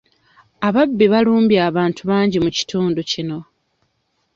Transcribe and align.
Ababbi 0.67 1.05
balumbye 1.13 1.59
abantu 1.69 2.01
bangi 2.09 2.37
mu 2.43 2.49
kitundu 2.57 2.99
kino. 3.11 3.37